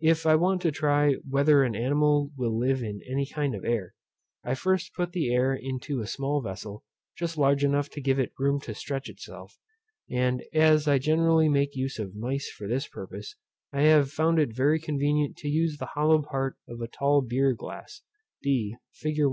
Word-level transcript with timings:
If 0.00 0.26
I 0.26 0.34
want 0.34 0.62
to 0.62 0.72
try 0.72 1.12
whether 1.28 1.62
an 1.62 1.76
animal 1.76 2.32
will 2.36 2.58
live 2.58 2.82
in 2.82 3.02
any 3.08 3.24
kind 3.24 3.54
of 3.54 3.64
air, 3.64 3.94
I 4.42 4.56
first 4.56 4.92
put 4.94 5.12
the 5.12 5.32
air 5.32 5.54
into 5.54 6.00
a 6.00 6.08
small 6.08 6.42
vessel, 6.42 6.82
just 7.16 7.38
large 7.38 7.62
enough 7.62 7.88
to 7.90 8.00
give 8.00 8.18
it 8.18 8.32
room 8.36 8.60
to 8.62 8.74
stretch 8.74 9.08
itself; 9.08 9.56
and 10.10 10.42
as 10.52 10.88
I 10.88 10.98
generally 10.98 11.48
make 11.48 11.76
use 11.76 12.00
of 12.00 12.16
mice 12.16 12.50
for 12.50 12.66
this 12.66 12.88
purpose, 12.88 13.36
I 13.72 13.82
have 13.82 14.10
found 14.10 14.40
it 14.40 14.56
very 14.56 14.80
convenient 14.80 15.36
to 15.36 15.48
use 15.48 15.76
the 15.78 15.86
hollow 15.94 16.20
part 16.22 16.56
of 16.66 16.80
a 16.80 16.88
tall 16.88 17.22
beer 17.22 17.52
glass, 17.52 18.02
d 18.42 18.74
fig. 18.92 19.20